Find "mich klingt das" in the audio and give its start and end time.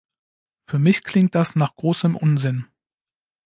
0.79-1.53